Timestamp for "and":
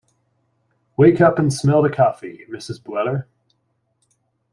1.37-1.53